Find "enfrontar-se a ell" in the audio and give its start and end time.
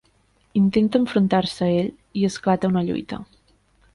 1.01-1.91